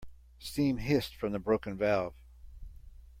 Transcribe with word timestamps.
Steam 0.39 0.77
hissed 0.77 1.15
from 1.15 1.31
the 1.31 1.37
broken 1.37 1.77
valve. 1.77 2.15